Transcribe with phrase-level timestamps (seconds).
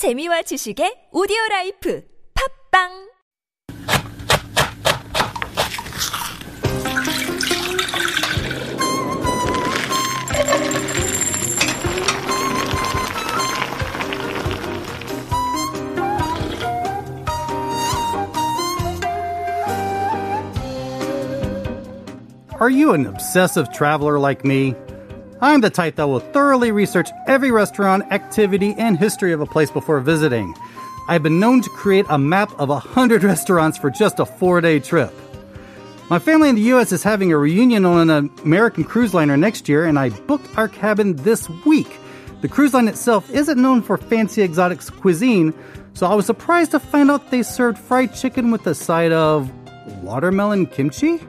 [0.00, 2.02] 재미와 지식의 오디오 라이프
[2.72, 3.10] 팝빵
[22.58, 24.74] Are you an obsessive traveler like me?
[25.42, 29.70] I'm the type that will thoroughly research every restaurant, activity, and history of a place
[29.70, 30.54] before visiting.
[31.08, 34.80] I've been known to create a map of 100 restaurants for just a four day
[34.80, 35.12] trip.
[36.10, 39.66] My family in the US is having a reunion on an American cruise liner next
[39.66, 41.88] year, and I booked our cabin this week.
[42.42, 45.54] The cruise line itself isn't known for fancy exotic cuisine,
[45.94, 49.50] so I was surprised to find out they served fried chicken with a side of
[50.02, 51.20] watermelon kimchi?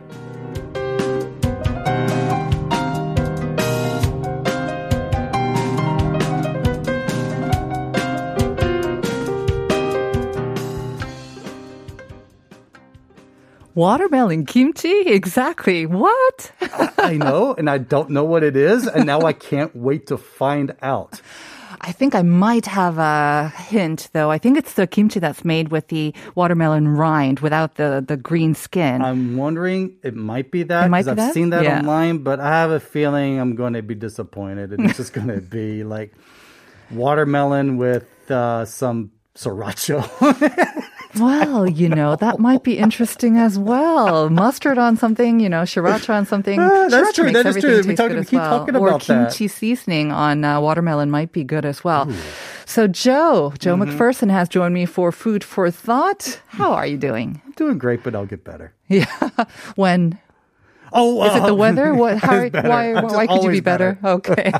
[13.76, 14.90] Watermelon kimchi?
[15.08, 15.86] Exactly.
[15.86, 16.52] What?
[16.98, 20.18] I know, and I don't know what it is, and now I can't wait to
[20.18, 21.22] find out.
[21.84, 24.30] I think I might have a hint, though.
[24.30, 28.54] I think it's the kimchi that's made with the watermelon rind without the, the green
[28.54, 29.02] skin.
[29.02, 31.34] I'm wondering it might be that because be I've that?
[31.34, 31.80] seen that Yeah.
[31.80, 35.30] online, but I have a feeling I'm going to be disappointed, and it's just going
[35.30, 36.13] to be like
[36.91, 40.88] watermelon with uh, some sriracha.
[41.20, 44.29] well, you know, that might be interesting as well.
[44.29, 46.59] Mustard on something, you know, sriracha on something.
[46.59, 47.81] Ah, that's Sriracha true, that is true.
[47.85, 48.59] We talk- we keep well.
[48.59, 49.29] talking or about that.
[49.32, 52.12] kimchi seasoning on uh, watermelon might be good as well.
[52.65, 53.98] So, Joe, Joe Mm-hmm.
[53.99, 56.41] McPherson has joined me for Food for Thought.
[56.48, 57.41] How are you doing?
[57.45, 58.73] I'm doing great, but I'll get better.
[58.87, 59.05] Yeah.
[59.76, 60.20] When
[60.94, 61.94] Oh, Is it the uh, weather?
[62.02, 62.18] What?
[62.18, 62.50] How?
[62.50, 62.68] better.
[62.70, 62.94] Why?
[62.94, 63.98] Why could you be always better?
[64.03, 64.52] Okay.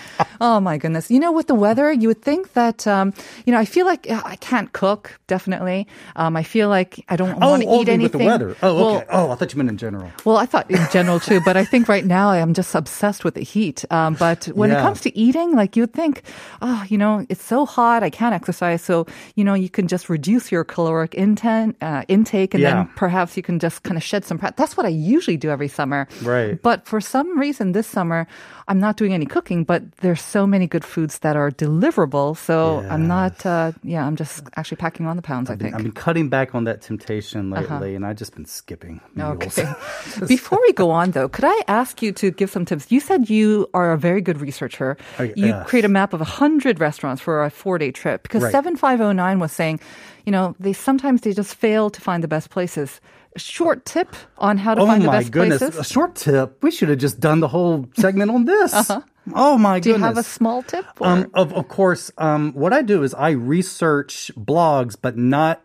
[0.40, 1.10] oh my goodness!
[1.10, 3.12] You know, with the weather, you would think that um,
[3.46, 3.58] you know.
[3.58, 5.18] I feel like uh, I can't cook.
[5.26, 5.86] Definitely.
[6.16, 8.02] Um, I feel like I don't Oh, want to eat only anything.
[8.02, 8.56] with the weather.
[8.62, 9.06] Oh, Well, okay.
[9.10, 10.10] oh, I thought you meant in general.
[10.24, 13.34] well, I thought in general too, but I think right now I'm just obsessed with
[13.34, 13.84] the heat.
[13.90, 16.22] Um, but when it comes to eating, like you'd think,
[16.62, 20.08] oh, you know, it's so hot, I can't exercise, so you know, you can just
[20.10, 22.74] reduce your caloric intent, uh, intake, and Yeah.
[22.74, 24.38] then perhaps you can just kind of shed some.
[24.56, 26.06] That's what I usually do every summer.
[26.22, 26.60] Right.
[26.62, 28.26] But for some reason, this summer,
[28.68, 29.64] I'm not doing any cooking.
[29.64, 33.44] But there's so many good foods that are deliverable, so I'm not.
[33.44, 35.50] Uh, yeah, I'm just actually packing on the pounds.
[35.50, 35.76] I I've been, think.
[35.76, 37.62] I've been cutting back on that temptation Uh-huh.
[37.74, 39.36] lately, and I've just been skipping meals.
[39.42, 39.68] Okay.
[40.26, 42.90] Before we go on, though, could I ask you to give some tips?
[42.90, 44.96] You said you are a very good researcher.
[45.18, 45.66] Oh, you yes.
[45.68, 48.52] create a map of 100 restaurants for a four day trip because Right.
[48.52, 49.80] 7509 was saying,
[50.26, 53.00] you know, they sometimes they just fail to find the best places.
[53.36, 55.58] Short tip on how to Oh find the best goodness!
[55.58, 55.78] places?
[55.78, 56.62] A short tip.
[56.62, 58.72] We should have just done the whole segment on this.
[59.34, 59.58] Oh Uh-huh.
[59.58, 59.84] my goodness.
[59.84, 60.84] Do you have a small tip?
[61.00, 65.62] Um, of, of course, um, what I do is I research blogs, but not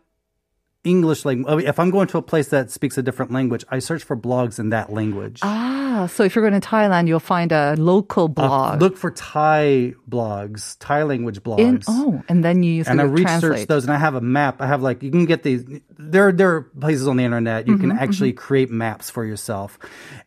[0.85, 1.65] English language.
[1.65, 4.59] If I'm going to a place that speaks a different language, I search for blogs
[4.59, 5.41] in that language.
[5.43, 8.81] ah, so if you're going to Thailand, you'll find a local Uh, blog.
[8.81, 11.59] look for Thai blogs, Thai language blogs.
[11.59, 13.67] in, oh, and then you use and I research Translate.
[13.67, 14.61] those, and I have a map.
[14.61, 15.63] I have like you can get these.
[16.01, 19.77] There, there are places on the internet you Mm-hmm, can actually create maps for yourself,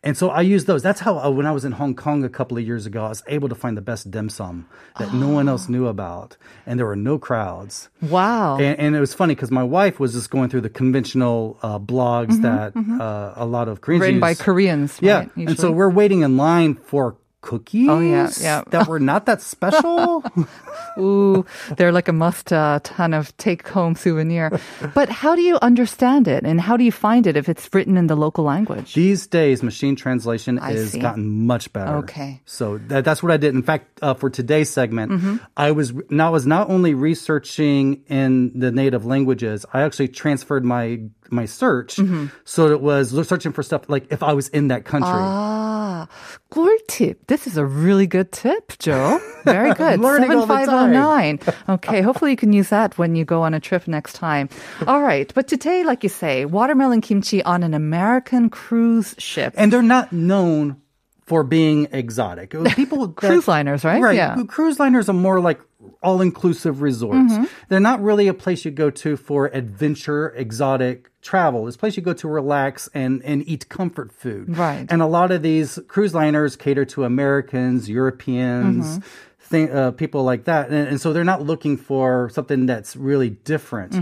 [0.03, 0.81] and so I use those.
[0.83, 3.09] That's how uh, when I was in Hong Kong a couple of years ago, I
[3.09, 4.67] was able to find the best dim sum
[4.99, 7.89] that no one else knew about, and there were no crowds.
[8.01, 8.57] Wow.
[8.57, 11.79] And, and it was funny because my wife was just going through the conventional uh,
[11.79, 14.33] blogs that uh, a lot of Koreans Mm-hmm, Written by.
[14.35, 14.99] Koreans.
[15.01, 18.63] Yeah, right, and so we're waiting in line for cookies Oh, yeah, yeah.
[18.71, 20.23] that were not that special.
[20.97, 21.45] Ooh,
[21.77, 24.55] they're like a must uh, kind of take home souvenir.
[24.95, 27.97] But how do you understand it and how do you find it if it's written
[27.97, 28.93] in the local language?
[28.95, 30.99] These days, machine translation I has see.
[31.03, 31.97] gotten much better.
[32.07, 32.41] Okay.
[32.45, 33.53] So that, that's what I did.
[33.53, 35.37] In fact, uh, for today's segment, Mm-hmm.
[35.57, 40.63] I was now I was not only researching in the native languages, I actually transferred
[40.63, 41.97] my my search.
[41.97, 42.27] Mm-hmm.
[42.45, 45.09] So it was searching for stuff like if I was in that country.
[45.11, 46.07] Ah,
[46.51, 47.17] 꿀팁.
[47.33, 49.19] This is a really good tip, Joe.
[49.43, 49.99] Very good.
[49.99, 50.93] learning all the oh time.
[50.93, 51.39] 7509.
[51.67, 54.49] Okay, hopefully you can use that when you go on a trip next time.
[54.87, 59.55] All right, but today, like you say, watermelon kimchi on an American cruise ship.
[59.57, 60.77] and they're not known
[61.25, 62.51] for being exotic.
[62.75, 63.99] People that- Cruise liners, right?
[63.99, 64.15] Right.
[64.15, 64.35] Yeah.
[64.47, 65.59] Cruise liners are more like
[66.01, 67.33] all-inclusive resorts.
[67.33, 67.45] Mm-hmm.
[67.69, 71.67] They're not really a place you go to for adventure, exotic travel.
[71.67, 74.57] It's a place you go to relax and, and eat comfort food.
[74.57, 74.85] Right.
[74.89, 78.85] And a lot of these cruise liners cater to Americans, Europeans.
[78.85, 79.07] Mm-hmm.
[79.53, 83.29] Thing, uh, people like that, and, and so they're not looking for something that's really
[83.29, 83.93] different.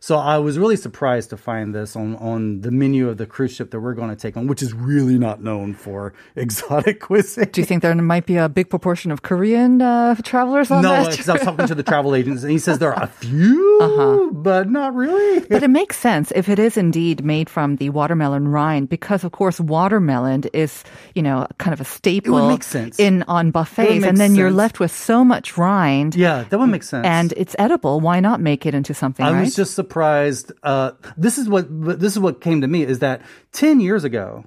[0.00, 3.54] So I was really surprised to find this on on the menu of the cruise
[3.54, 7.48] ship that we're going to take on, which is really not known for exotic cuisine.
[7.52, 10.90] Do you think there might be a big proportion of Korean uh, travelers on no,
[10.90, 11.10] that?
[11.12, 14.30] because I was talking to the travel agents, and he says there are a few,
[14.34, 15.46] but not really.
[15.46, 19.30] But it makes sense if it is indeed made from the watermelon rind, because of
[19.30, 20.82] course watermelon is,
[21.14, 22.98] you know, kind of a staple It would make sense.
[22.98, 26.14] in on buffets, and then you're left with so much rind.
[26.14, 27.06] Yeah, that would make sense.
[27.06, 28.00] And it's edible.
[28.00, 29.24] Why not make it into something?
[29.24, 29.40] I right?
[29.40, 30.52] was just surprised.
[30.62, 33.22] Uh, this is what this is what came to me is that
[33.52, 34.44] ten years ago,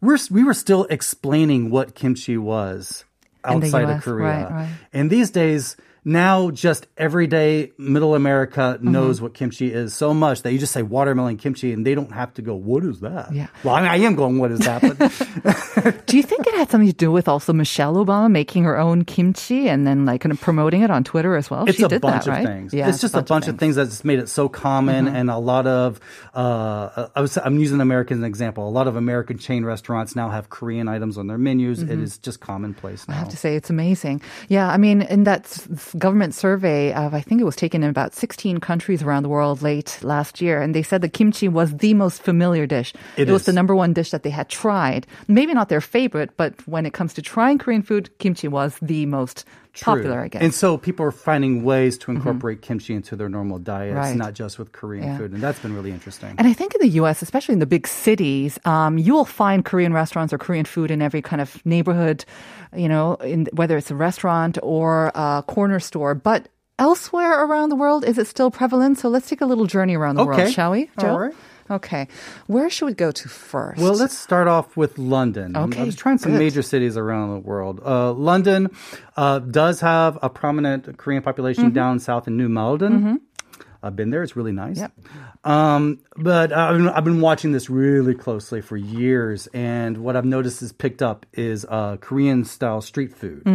[0.00, 3.04] we're we were still explaining what kimchi was
[3.44, 4.68] outside of Korea, right, right.
[4.92, 5.76] and these days.
[6.08, 8.90] Now, just everyday middle America Mm-hmm.
[8.92, 12.12] knows what kimchi is so much that you just say watermelon kimchi and they don't
[12.12, 13.32] have to go, What is that?
[13.34, 13.48] Yeah.
[13.62, 14.80] Well, I, mean, I am going, What is that?
[14.82, 18.78] But Do you think it had something to do with also Michelle Obama making her
[18.78, 21.66] own kimchi and then like kind of promoting it on Twitter as well?
[21.68, 22.44] it's she a did bunch that, right?
[22.46, 22.72] of things.
[22.74, 25.16] Yeah, it's just a bunch of things that's made it so common, Mm-hmm.
[25.16, 26.00] and a lot of.
[26.34, 28.66] Uh, I was, I'm using America as an example.
[28.66, 31.82] A lot of American chain restaurants now have Korean items on their menus.
[31.82, 33.12] It is just commonplace now.
[33.14, 33.18] Mm-hmm.
[33.18, 34.22] I have to say it's amazing.
[34.48, 37.82] Yeah, I mean, and that s- s- government survey of, I think it was taken
[37.82, 41.48] in about 16 countries around the world late last year, and they said the kimchi
[41.48, 42.92] was the most familiar dish.
[43.16, 45.06] It was the number one dish that they had tried.
[45.26, 49.06] Maybe not their favorite, but when it comes to trying Korean food, kimchi was the
[49.06, 49.44] most
[49.80, 50.38] popular, I guess.
[50.38, 50.44] Mm-hmm.
[50.46, 54.16] And so people are finding ways to incorporate kimchi into their normal diets, Right.
[54.16, 55.18] not just with Korean Yeah.
[55.18, 56.34] food, and that's been really interesting.
[56.38, 59.64] And I think in the U.S., especially in the big cities, um, you will find
[59.64, 62.24] Korean restaurants or Korean food in every kind of neighborhood,
[62.76, 66.14] you know, in, whether it's a restaurant or a corner store.
[66.14, 66.48] But
[66.78, 68.98] elsewhere around the world, is it still prevalent?
[68.98, 70.42] So let's take a little journey around the Okay.
[70.42, 71.16] world, shall we, Joe?
[71.16, 71.34] right.
[71.70, 72.08] Okay.
[72.46, 73.80] Where should we go to first?
[73.80, 75.56] Well, let's start off with London.
[75.56, 76.38] Okay, I was trying some good.
[76.38, 77.80] major cities around the world.
[77.84, 78.70] Uh, London
[79.16, 81.74] uh, does have a prominent Korean population Mm-hmm.
[81.74, 83.20] down south in New Malden.
[83.82, 84.78] I've been there; it's really nice.
[84.78, 84.92] Yep.
[85.48, 90.26] Um, but I've been, I've been watching this really closely for years, and what I've
[90.26, 93.46] noticed is picked up is uh, Korean style street food.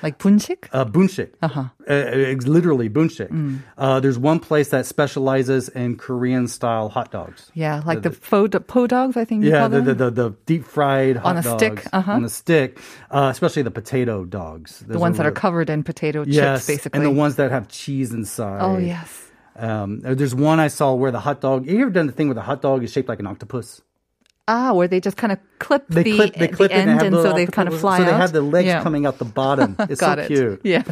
[0.00, 0.68] like bunchik?
[0.72, 1.30] Uh, bunshik.
[1.42, 1.64] Uh-huh.
[1.88, 3.30] it's literally bunshik.
[3.30, 3.62] Mm.
[3.76, 7.50] Uh, there's one place that specializes in Korean style hot dogs.
[7.52, 9.98] Yeah, like the, faux po dogs, I think you Yeah, call the, them.
[9.98, 12.12] the, the, the deep fried hot On a dogs stick, uh-huh.
[12.12, 12.78] on a stick,
[13.10, 14.84] uh, especially the potato dogs.
[14.86, 16.98] the ones that are covered in potato yes, chips, basically.
[16.98, 18.60] and the ones that have cheese inside.
[18.62, 19.23] oh, yes.
[19.56, 21.66] Um, there's one I saw where the hot dog.
[21.66, 23.82] You ever done the thing where the hot dog is shaped like an octopus?
[24.46, 27.00] Ah, where they just kind of clip They the, clip, they clip it end, and,
[27.02, 28.82] and so they kind of fly So they have the legs Yeah.
[28.82, 29.74] coming out the bottom.
[29.88, 30.26] It's so it.
[30.26, 30.60] cute.
[30.64, 30.82] Yeah.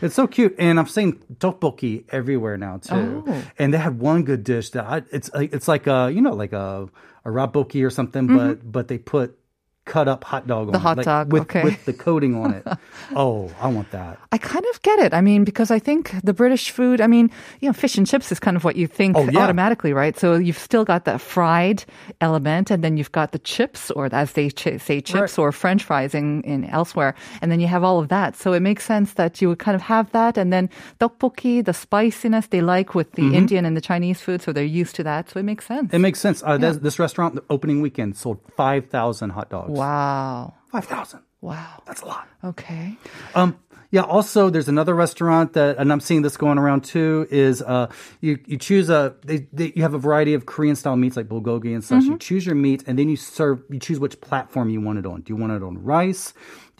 [0.00, 3.22] It's so cute, and I'm seeing tteokbokki everywhere now too.
[3.26, 3.42] Oh.
[3.58, 6.52] And they had one good dish that I, it's it's like a you know like
[6.52, 6.88] a
[7.24, 9.38] a raboki or something, but but they put
[9.84, 10.72] cut up hot dog on Mm-hmm.
[10.72, 11.64] The it, hot like, dog, with okay.
[11.64, 12.66] with the coating on it.
[13.16, 14.18] oh, I want that.
[14.30, 15.12] I kind of get it.
[15.12, 17.30] I mean, because I think the British food, I mean,
[17.60, 19.40] you know, fish and chips is kind of what you think Oh, yeah.
[19.40, 20.16] automatically, right?
[20.18, 21.84] So you've still got that fried
[22.20, 25.42] element, and then you've got the chips, or as they ch- say, chips Right.
[25.42, 28.36] or French fries in, in elsewhere, and then you have all of that.
[28.36, 30.70] So it makes sense that you would kind of have that, and then
[31.00, 34.94] tteokbokki, the spiciness they like with the Indian and the Chinese food, so they're used
[34.96, 35.30] to that.
[35.30, 35.92] So it makes sense.
[35.92, 36.42] It makes sense.
[36.44, 39.71] Uh, this, this restaurant, the opening weekend, sold five thousand hot dogs.
[39.72, 40.54] Wow.
[40.70, 41.20] five thousand.
[41.40, 41.82] Wow.
[41.86, 42.28] That's a lot.
[42.44, 42.96] Okay.
[43.34, 43.58] Um,
[43.90, 44.02] yeah.
[44.02, 47.26] Also, there's another restaurant that, and I'm seeing this going around too.
[47.30, 47.90] Is uh,
[48.20, 51.26] you you choose a they, they, you have a variety of Korean style meats like
[51.26, 52.04] bulgogi and such.
[52.04, 53.62] You choose your meat, and then you serve.
[53.68, 55.22] You choose which platform you want it on.
[55.22, 56.32] Do you want it on rice?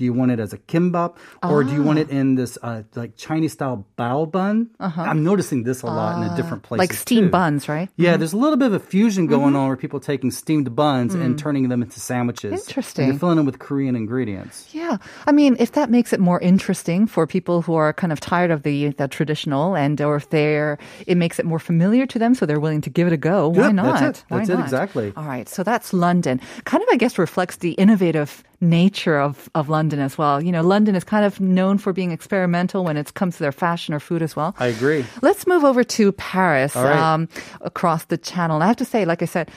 [0.03, 1.15] Do you want it as a kimbap,
[1.47, 2.19] or do you want it ah.
[2.19, 4.71] in this uh, like Chinese style bao bun?
[4.81, 5.01] Uh-huh.
[5.01, 6.75] I'm noticing this a lot in the different ah.
[6.75, 6.91] places.
[6.91, 7.31] Like steamed too.
[7.31, 7.89] buns, right?
[7.95, 8.19] Yeah, mm-hmm.
[8.19, 9.63] there's a little bit of a fusion going mm-hmm.
[9.63, 11.39] on where people are taking steamed buns and mm.
[11.39, 12.67] turning them into sandwiches.
[12.67, 13.11] Interesting.
[13.11, 14.67] And filling them with Korean ingredients.
[14.75, 14.99] Yeah.
[15.27, 18.51] I mean, if that makes it more interesting for people who are kind of tired
[18.51, 22.35] of the, the traditional and or if they're it makes it more familiar to them
[22.35, 24.01] so they're willing to give it a go, why Yep, not?
[24.01, 24.25] that's it.
[24.29, 24.65] Why That's it, not?
[24.65, 25.13] exactly.
[25.17, 25.49] All right.
[25.49, 26.41] So that's London.
[26.65, 30.43] Kind of I guess reflects the innovative nature of, of London as well.
[30.43, 33.53] You know, London is kind of known for being experimental when it comes to their
[33.53, 34.55] fashion or food as well.
[34.59, 35.05] I agree.
[35.21, 36.97] Let's move over to Paris, right.
[36.97, 37.29] um,
[37.61, 38.57] across the channel.
[38.57, 39.51] And I have to say, like I said,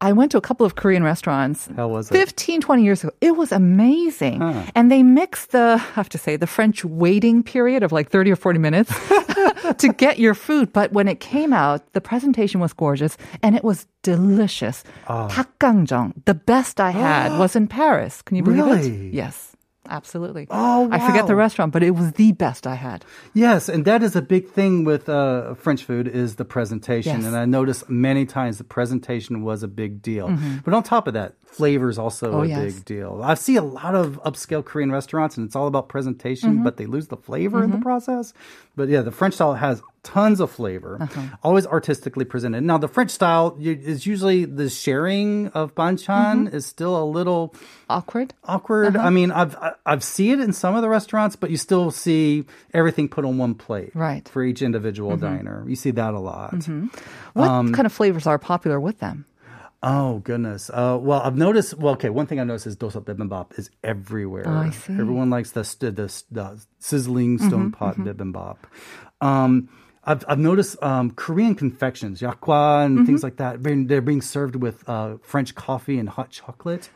[0.00, 1.68] I went to a couple of Korean restaurants.
[1.74, 2.14] How was it?
[2.14, 3.12] 15, 20 years ago.
[3.22, 4.42] It was amazing.
[4.74, 8.32] And they mixed the, I have to say, the French waiting period of like 30
[8.32, 8.92] or 40 minutes
[9.78, 10.70] to get your food.
[10.72, 14.84] But when it came out, the presentation was gorgeous and it was delicious.
[15.08, 15.28] Ah.
[15.28, 18.20] 닭강정, the best I had was in Paris.
[18.20, 19.08] Can you believe Really?
[19.08, 19.14] it?
[19.14, 19.49] Yes.
[19.91, 20.47] absolutely.
[20.49, 23.05] Oh, I forget the restaurant, but it was the best I had.
[23.33, 27.17] Yes, and that is a big thing with uh, French food is the presentation.
[27.17, 27.25] Yes.
[27.25, 30.35] And I noticed many times the presentation was a big deal.
[30.63, 32.35] But on top of that, flavor is also Mm-hmm.
[32.39, 32.73] Oh, a yes.
[32.75, 33.21] big deal.
[33.23, 36.63] I see a lot of upscale Korean restaurants, and it's all about presentation, Mm-hmm.
[36.63, 38.33] but they lose the flavor in the process.
[38.75, 41.21] But yeah, the French style has tons of flavor, Uh-huh.
[41.43, 42.61] always artistically presented.
[42.63, 46.55] Now, the French style is usually the sharing of banchan Mm-hmm.
[46.55, 47.53] is still a little
[47.89, 48.33] Awkward.
[48.45, 48.95] awkward.
[48.95, 49.05] Uh-huh.
[49.07, 51.91] I mean, I've I- I've seen it in some of the restaurants, but you still
[51.91, 54.23] see everything put on one plate, Right.
[54.23, 54.31] Mm-hmm.
[54.33, 56.55] For each individual diner, you see that a lot.
[57.33, 59.25] What Um, kind of flavors are popular with them?
[59.83, 60.69] Oh goodness.
[60.71, 61.73] Uh, well, I've noticed.
[61.75, 62.09] Well, okay.
[62.09, 64.43] One thing I noticed is dolsot bibimbap is everywhere.
[64.47, 64.93] Oh, I see.
[64.93, 68.57] Everyone likes the the, the sizzling Mm-hmm, stone pot bibimbap.
[69.21, 69.69] Um,
[70.03, 73.05] I've, I've noticed um, Korean confections, yakwa and Mm-hmm.
[73.05, 73.61] things like that.
[73.61, 76.89] They're being served with uh, French coffee and hot chocolate,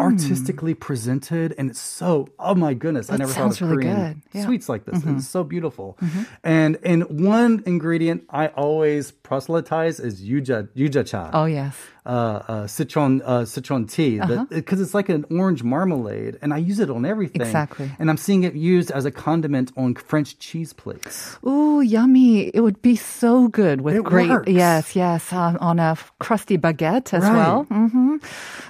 [0.00, 2.28] artistically presented, and it's so.
[2.38, 3.10] Oh my goodness!
[3.10, 3.18] I Mm.
[3.18, 4.22] Never thought of really Korean.
[4.32, 4.40] Yeah.
[4.40, 4.46] Mm-hmm.
[4.46, 5.02] sweets like this.
[5.04, 5.98] It's so beautiful.
[6.42, 11.76] And and one ingredient I always proselytize is yuja yuja cha Oh yes.
[12.06, 14.20] Uh, uh, citron uh, citron tea
[14.50, 17.40] because it's like an orange marmalade, and I use it on everything.
[17.42, 17.90] Exactly.
[17.98, 21.38] And I'm seeing it used as a condiment on French cheese plates.
[21.46, 22.48] Ooh, yummy!
[22.48, 24.28] It would be so good with It great.
[24.28, 24.50] works.
[24.50, 27.32] Yes, yes, uh, on a crusty baguette as Right.
[27.34, 27.64] well.
[27.64, 28.16] hmm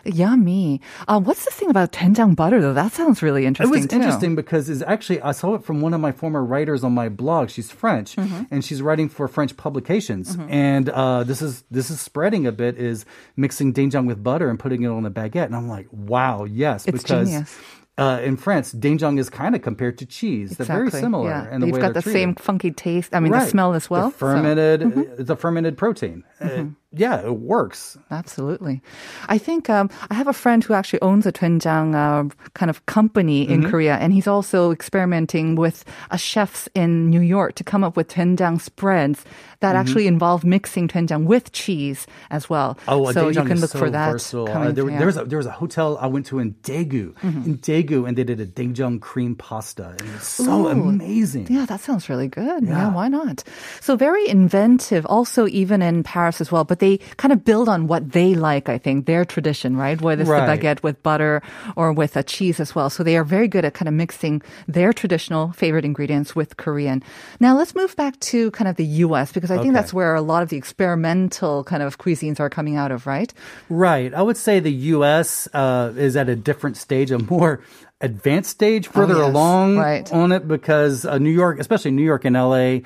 [0.04, 0.80] Yummy.
[1.08, 2.74] Uh, what's the thing about doenjang butter though?
[2.74, 3.74] That sounds really interesting.
[3.74, 3.96] It was too.
[3.96, 7.08] interesting because it's actually I saw it from one of my former writers on my
[7.08, 7.50] blog.
[7.50, 8.42] She's French Mm-hmm.
[8.50, 10.36] and she's writing for French publications.
[10.48, 13.04] And uh, this is this is spreading a bit is
[13.36, 15.46] mixing doenjang with butter and putting it on a baguette.
[15.46, 17.28] And I'm like, wow, yes, It's because.
[17.28, 17.58] genius.
[17.96, 20.56] Uh, in France, doenjang is kind of compared to cheese.
[20.56, 21.54] They're very similar Yeah.
[21.54, 22.18] in the You've got the treated.
[22.18, 23.14] same funky taste.
[23.14, 24.10] I mean, the smell as well.
[24.10, 24.36] The so- Mm-hmm.
[24.42, 26.24] fermented, it's a fermented protein.
[26.40, 26.64] Uh,
[26.96, 27.98] yeah, it works.
[28.10, 28.82] Absolutely.
[29.28, 32.84] I think um, I have a friend who actually owns a doenjang uh, kind of
[32.86, 37.84] company in Korea, and he's also experimenting with uh, chefs in New York to come
[37.84, 39.24] up with doenjang spreads
[39.60, 42.76] that actually involve mixing doenjang with cheese as well.
[42.86, 44.12] Oh, so you can look so for that.
[44.12, 44.48] versatile.
[44.48, 44.84] Uh, there.
[44.84, 44.98] Mm-hmm.
[44.98, 48.16] there was a, there was a hotel I went to in Daegu, in Daegu, and
[48.16, 50.68] they did a doenjang cream pasta, and it's so Ooh.
[50.68, 51.46] amazing.
[51.48, 52.64] Yeah, that sounds really good.
[52.64, 52.84] Yeah.
[52.84, 52.92] Yeah.
[52.92, 53.42] why not?
[53.80, 56.64] So very inventive, also even in Paris as well.
[56.64, 59.98] But they kind of build on what they like, I think, their tradition, right?
[60.00, 60.44] Whether it's Right.
[60.44, 61.34] the baguette with butter
[61.80, 62.88] or with a cheese as well.
[62.90, 64.42] So they are very good at kind of mixing
[64.76, 67.02] their traditional favorite ingredients with Korean.
[67.40, 69.32] Now let's move back to kind of the U.S.
[69.32, 72.76] because I think that's where a lot of the experimental kind of cuisines are coming
[72.76, 73.32] out of, right?
[73.70, 74.12] Right.
[74.14, 75.48] I would say the U.S.
[75.52, 77.60] Uh, is at a different stage, a more
[78.00, 79.30] advanced stage, further Oh, yes.
[79.30, 80.12] along Right.
[80.12, 82.82] on it, because uh, New York, especially New York and L.A.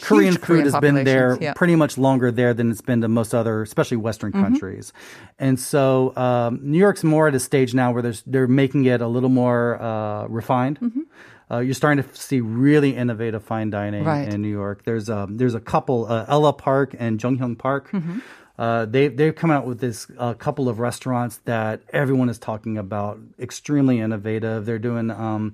[0.00, 1.52] Korean food Korean has been there yeah.
[1.52, 4.42] pretty much longer there than it's been to most other, especially Western Mm-hmm.
[4.42, 4.92] countries.
[5.38, 9.00] And so um, New York's more at a stage now where there's, they're making it
[9.02, 10.80] a little more uh, refined.
[10.80, 11.00] Mm-hmm.
[11.50, 14.32] Uh, you're starting to see really innovative fine dining Right.
[14.32, 14.84] in New York.
[14.84, 17.90] There's um, there's a couple, uh, Ellia Park and Junghyun Park.
[17.90, 18.20] Mm-hmm.
[18.58, 22.78] Uh, they they've come out with this uh, couple of restaurants that everyone is talking
[22.78, 23.18] about.
[23.38, 24.64] Extremely innovative.
[24.64, 25.10] They're doing.
[25.10, 25.52] Um,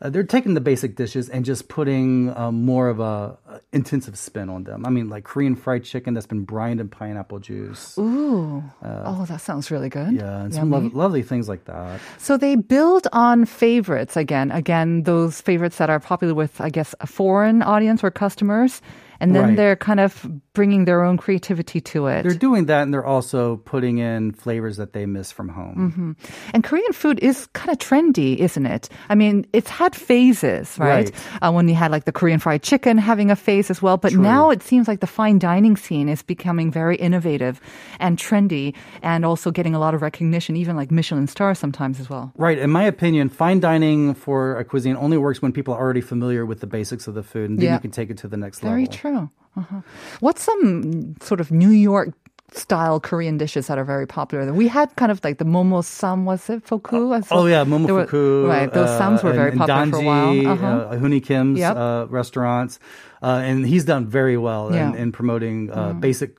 [0.00, 4.16] uh, they're taking the basic dishes and just putting um, more of a uh, intensive
[4.16, 4.86] spin on them.
[4.86, 7.98] I mean, like Korean fried chicken that's been brined in pineapple juice.
[7.98, 8.62] Ooh.
[8.82, 10.12] Uh, oh, that sounds really good.
[10.12, 12.00] Yeah, and some lo- lovely things like that.
[12.18, 14.50] So they build on favorites again.
[14.50, 18.80] Again, those favorites that are popular with, I guess, a foreign audience or customers.
[19.20, 19.56] And then Right.
[19.56, 22.22] they're kind of bringing their own creativity to it.
[22.22, 26.16] They're doing that, and they're also putting in flavors that they miss from home.
[26.54, 28.88] And Korean food is kind of trendy, isn't it?
[29.08, 30.86] I mean, it's had phases, right?
[31.10, 31.12] Right.
[31.42, 33.96] Uh, when you had like the Korean fried chicken having a phase as well.
[33.96, 37.60] But now it seems like the fine dining scene is becoming very innovative
[38.00, 42.08] and trendy and also getting a lot of recognition, even like Michelin stars sometimes as
[42.08, 42.32] well.
[42.36, 42.58] Right.
[42.58, 46.46] In my opinion, fine dining for a cuisine only works when people are already familiar
[46.46, 47.74] with the basics of the food, and then Yeah.
[47.74, 48.96] you can take it to the next Very level.
[48.96, 49.05] true.
[49.14, 49.80] Uh-huh.
[50.20, 52.10] What's some sort of New York
[52.52, 54.52] style Korean dishes that are very popular?
[54.52, 57.14] We had kind of like the momo sam, was it foku?
[57.14, 58.46] I Oh yeah, were- momofuku.
[58.48, 60.46] right, those uh, sams were very and, popular and for a while.
[60.46, 60.66] Uh-huh.
[60.66, 61.76] uh, Hooni Kim's Yep.
[61.76, 62.78] uh, restaurants,
[63.22, 64.90] uh, and he's done very well Yeah.
[64.90, 64.94] Mm.
[64.96, 66.36] in, in promoting uh, basic,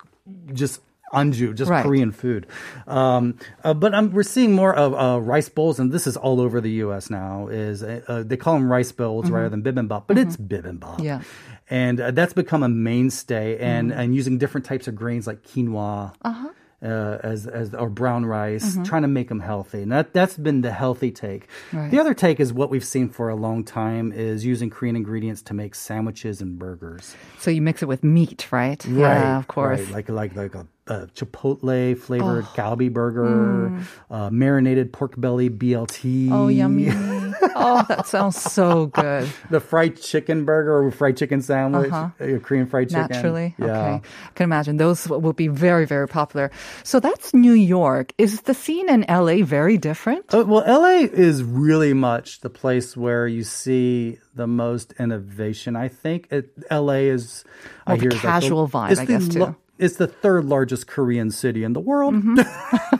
[0.54, 0.82] just
[1.14, 1.84] anju, just Right.
[1.84, 2.46] Korean food.
[2.86, 6.40] Um, uh, but um, we're seeing more of uh, rice bowls, and this is all
[6.42, 7.10] over the U.S.
[7.10, 7.48] now.
[7.48, 10.98] Is uh, they call them rice bowls rather than bibimbap, but it's bibimbap.
[11.00, 11.04] Mm-hmm.
[11.04, 11.22] Yeah.
[11.70, 14.00] And uh, that's become a mainstay, and Mm-hmm.
[14.00, 16.14] and using different types of grains like quinoa.
[16.22, 16.50] Uh-huh.
[16.80, 20.62] Uh, as as or brown rice, trying to make them healthy, and that that's been
[20.62, 21.48] the healthy take.
[21.48, 21.78] Mm-hmm.
[21.80, 21.90] Right.
[21.90, 25.42] The other take is what we've seen for a long time is using Korean ingredients
[25.50, 27.16] to make sandwiches and burgers.
[27.40, 28.86] So you mix it with meat, right?
[28.86, 29.80] Yeah, of course.
[29.80, 29.90] right.
[29.92, 36.30] Like like like a, a chipotle flavored galbi burger, uh, marinated pork belly BLT.
[36.32, 36.90] Oh, yummy.
[37.56, 39.30] Oh, that sounds so good.
[39.50, 42.10] the fried chicken burger or fried chicken sandwich, uh
[42.44, 43.08] Korean fried chicken.
[43.10, 43.56] Naturally.
[43.58, 43.66] Yeah.
[43.66, 44.02] Okay.
[44.26, 46.52] I can imagine those will be very, very popular.
[46.84, 48.14] So that's New York.
[48.18, 50.34] Is the scene in LA very different?
[50.34, 55.76] Uh, well, LA is really much the place where you see the most innovation.
[55.76, 57.44] I think it, LA is
[57.88, 59.56] More a hear is like the- casual vibe, I guess, too.
[59.80, 62.40] It's the third largest Korean city in the world, Mm-hmm.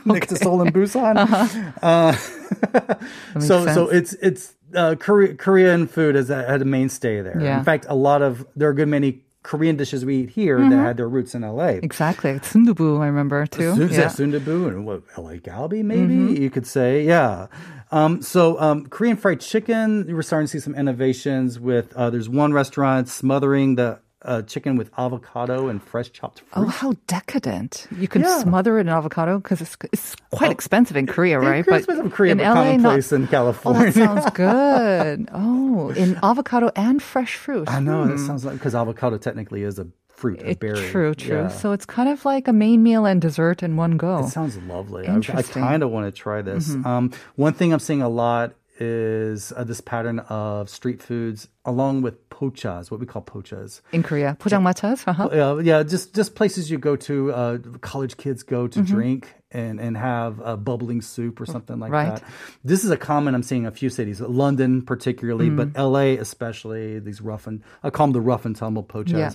[0.12, 1.16] next to Seoul and Busan.
[1.82, 2.12] Uh,
[3.40, 7.40] so, so it's it's uh, Korea, Korean food is a, had a mainstay there.
[7.40, 7.58] Yeah.
[7.58, 10.58] In fact, a lot of there are a good many Korean dishes we eat here
[10.58, 10.70] Mm-hmm.
[10.70, 11.78] that had their roots in LA.
[11.82, 12.32] Exactly.
[12.40, 13.74] Sundubu, I remember too.
[13.90, 14.06] Yeah.
[14.08, 16.42] Sundubu and what LA Galbi maybe Mm-hmm.
[16.42, 17.46] you could say yeah.
[17.90, 21.94] Um, so um, Korean fried chicken, we're starting to see some innovations with.
[21.96, 26.62] Uh, there's one restaurant smothering the uh, chicken with avocado and fresh chopped fruit.
[26.62, 27.86] Oh, how decadent!
[27.90, 28.38] You can Yeah.
[28.42, 31.64] smother it in avocado because it's it's quite expensive in Korea, right?
[31.64, 32.64] Korea's been Korea, in but LA, not.
[32.82, 33.90] commonplace in Oh, California.
[33.90, 35.28] that sounds good.
[35.34, 37.66] Oh, in avocado and fresh fruit.
[37.70, 40.90] I know that sounds like because avocado technically is a fruit, a It, berry.
[40.90, 41.42] true, true.
[41.46, 41.48] Yeah.
[41.48, 44.24] So it's kind of like a main meal and dessert in one go.
[44.26, 45.06] It sounds lovely.
[45.06, 45.60] I, I Mm-hmm.
[45.60, 46.74] kind of want to try this.
[46.84, 52.02] Um, one thing I'm seeing a lot is uh, this pattern of street foods along
[52.02, 55.06] with pochas, what we call pochas in Korea, pojangmachas.
[55.06, 55.24] Uh-huh.
[55.26, 58.94] Uh, yeah, just just places you go to, uh, college kids go to mm-hmm.
[58.94, 62.16] drink and and have a bubbling soup or something like right.
[62.16, 62.24] that.
[62.64, 65.72] This is a common I'm seeing a few cities, London particularly, mm.
[65.72, 66.98] but LA especially.
[66.98, 69.12] These rough and I call them the rough and tumble pochas.
[69.12, 69.32] Yeah.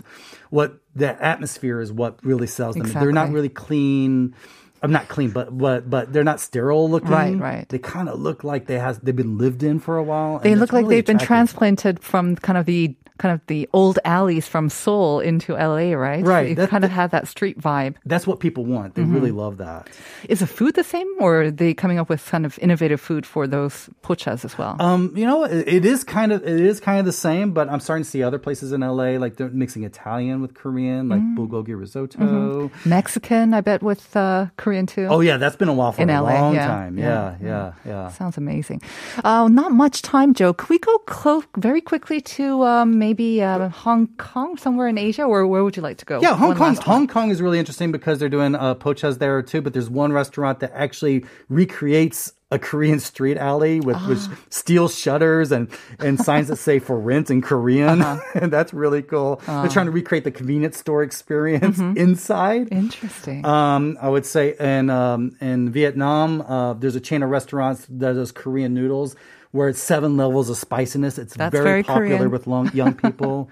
[0.50, 2.83] What the atmosphere is what really sells them.
[2.83, 3.05] Exactly.
[3.05, 4.35] They're not really clean
[4.83, 7.09] I'm not clean, but but but they're not sterile looking.
[7.09, 7.69] Right, right.
[7.69, 10.39] They kind of look like they has they've been lived in for a while.
[10.39, 14.00] They look like really they've been transplanted from kind of the kind of the old
[14.05, 16.24] alleys from Seoul into LA, right?
[16.25, 17.96] Right, You that- kind of have that street vibe.
[18.05, 18.96] That's what people want.
[18.96, 19.13] They Mm-hmm.
[19.13, 19.89] really love that.
[20.29, 23.25] Is the food the same, or are they coming up with kind of innovative food
[23.25, 24.75] for those pochas as well?
[24.79, 27.70] Um, you know, it, it is kind of it is kind of the same, but
[27.70, 31.22] I'm starting to see other places in LA like they're mixing Italian with Korean, like
[31.22, 31.38] Mm.
[31.38, 32.17] bulgogi risotto.
[32.17, 32.89] Mm-hmm.
[32.89, 35.08] Mexican, I bet, with uh, Korean too.
[35.10, 36.98] Oh yeah, that's been a while for In a LA, long yeah, time.
[36.98, 38.08] yeah, Yeah, yeah, yeah.
[38.10, 38.82] Sounds amazing.
[39.24, 40.53] Uh, not much time, Joe.
[40.53, 45.24] Could we go clo- very quickly to um, maybe uh, Hong Kong, somewhere in Asia,
[45.24, 46.22] or where would you like to go?
[46.22, 46.75] Yeah, Hong One Kong.
[46.91, 49.62] Hong Kong is really interesting because they're doing uh, pochas there too.
[49.62, 54.38] But there's one restaurant that actually recreates a Korean street alley with, with Ah.
[54.50, 55.67] steel shutters and,
[56.00, 58.22] and signs that say for rent in Korean, Uh-huh.
[58.41, 59.41] and that's really cool.
[59.48, 61.98] They're trying to recreate the convenience store experience Mm-hmm.
[61.98, 62.67] inside.
[62.72, 63.43] Interesting.
[63.45, 68.13] Um, I would say in um, in Vietnam, uh, there's a chain of restaurants that
[68.13, 69.16] does Korean noodles
[69.53, 71.18] where it's seven levels of spiciness.
[71.18, 72.31] It's That's very, very popular Korean.
[72.31, 73.50] with long, young people.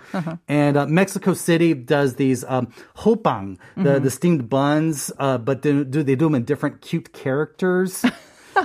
[0.50, 5.86] And uh, Mexico City does these um, hopang, the, the steamed buns, uh, but do,
[5.86, 8.04] do they do them in different cute characters?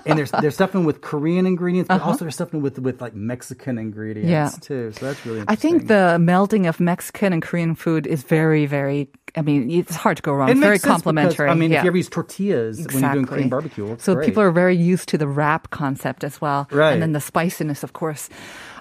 [0.05, 3.79] and they're, they're stuffing with Korean ingredients, but also they're stuffing with with like Mexican
[3.79, 4.51] ingredients Yeah.
[4.61, 4.93] too.
[4.93, 5.45] So that's really.
[5.47, 9.09] I think the melding of Mexican and Korean food is very, very.
[9.37, 10.49] I mean, it's hard to go wrong.
[10.49, 11.47] It It's very complimentary.
[11.47, 11.51] because.
[11.51, 11.79] I mean, yeah.
[11.79, 14.27] if you ever use tortillas when you're doing Korean barbecue, so great.
[14.27, 16.93] people are very used to the wrap concept as well, Right.
[16.93, 18.29] And then the spiciness, of course.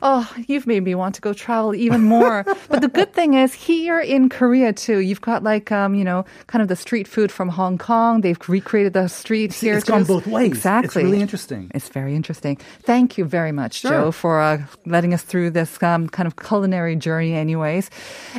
[0.01, 2.43] Oh, you've made me want to go travel even more.
[2.69, 6.25] but the good thing is here in Korea too, you've got like um, you know,
[6.47, 8.21] kind of the street food from Hong Kong.
[8.21, 9.77] They've recreated the street See, here.
[9.77, 10.45] it's gone both ways.
[10.45, 10.85] Exactly.
[10.85, 11.71] It's really interesting.
[11.73, 12.57] It's very interesting.
[12.83, 13.91] Thank you very much, Sure.
[13.91, 17.89] Joe, for uh, letting us through this um, kind of culinary journey, anyways.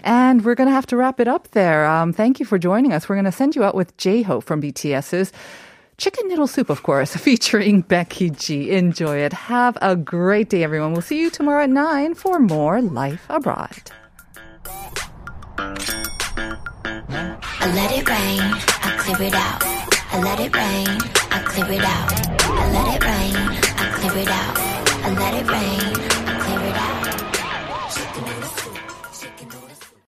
[0.05, 1.85] And we're going to have to wrap it up there.
[2.07, 3.09] Um, thank you for joining us.
[3.09, 5.33] We're going to send you out with J Hope from BTS's.
[5.99, 8.71] Chicken noodle soup, of course, featuring Becky G.
[8.71, 9.33] Enjoy it.
[9.33, 10.93] Have a great day, everyone.
[10.93, 13.91] We'll see you tomorrow at 9 for more Life Abroad.
[17.59, 19.65] I let it rain, I clear it out.
[20.13, 20.87] I let it rain,
[21.33, 22.13] I clear it out.
[22.41, 23.35] I let it rain,
[23.79, 24.59] I clear it out.
[25.03, 26.06] I let it rain,